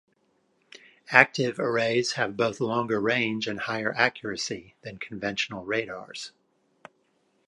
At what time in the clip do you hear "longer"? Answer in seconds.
2.59-2.99